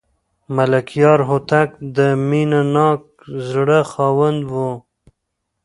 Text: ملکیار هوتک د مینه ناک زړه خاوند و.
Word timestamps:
ملکیار 0.55 1.19
هوتک 1.29 1.69
د 1.97 1.97
مینه 2.27 2.61
ناک 2.75 3.01
زړه 3.49 3.79
خاوند 3.91 4.41
و. 4.51 4.53